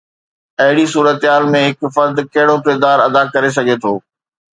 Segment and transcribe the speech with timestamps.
[0.63, 3.93] اهڙي صورتحال ۾ هڪ فرد ڪهڙو ڪردار ادا ڪري سگهي ٿو؟